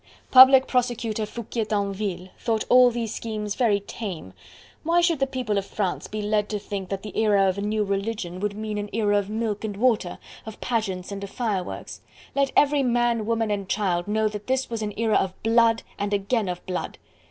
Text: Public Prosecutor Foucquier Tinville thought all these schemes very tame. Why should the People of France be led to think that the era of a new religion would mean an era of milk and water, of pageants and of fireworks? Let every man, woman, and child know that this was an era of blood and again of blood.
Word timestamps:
Public 0.31 0.65
Prosecutor 0.67 1.27
Foucquier 1.27 1.63
Tinville 1.63 2.29
thought 2.39 2.63
all 2.69 2.89
these 2.89 3.13
schemes 3.13 3.53
very 3.53 3.79
tame. 3.79 4.33
Why 4.81 4.99
should 4.99 5.19
the 5.19 5.27
People 5.27 5.59
of 5.59 5.65
France 5.67 6.07
be 6.07 6.23
led 6.23 6.49
to 6.49 6.57
think 6.57 6.89
that 6.89 7.03
the 7.03 7.15
era 7.15 7.47
of 7.47 7.59
a 7.59 7.61
new 7.61 7.83
religion 7.83 8.39
would 8.39 8.55
mean 8.57 8.79
an 8.79 8.89
era 8.93 9.19
of 9.19 9.29
milk 9.29 9.63
and 9.63 9.77
water, 9.77 10.17
of 10.47 10.59
pageants 10.59 11.11
and 11.11 11.23
of 11.23 11.29
fireworks? 11.29 12.01
Let 12.33 12.51
every 12.57 12.81
man, 12.81 13.27
woman, 13.27 13.51
and 13.51 13.69
child 13.69 14.07
know 14.07 14.27
that 14.29 14.47
this 14.47 14.71
was 14.71 14.81
an 14.81 14.95
era 14.97 15.17
of 15.17 15.35
blood 15.43 15.83
and 15.99 16.15
again 16.15 16.49
of 16.49 16.65
blood. 16.65 16.97